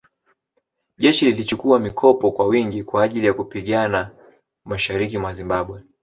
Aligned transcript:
Jeshi 0.97 1.25
lilichukua 1.25 1.79
mikopo 1.79 2.31
kwa 2.31 2.45
wingi 2.47 2.83
kwa 2.83 3.03
ajili 3.03 3.27
ya 3.27 3.33
kupigana 3.33 4.11
mashariki 4.65 5.17
mwa 5.17 5.33
Zimbabwe 5.33 5.81